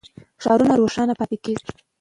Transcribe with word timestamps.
ښارونه 0.43 0.73
روښانه 0.81 1.13
پاتې 1.19 1.37
کېږي. 1.43 1.65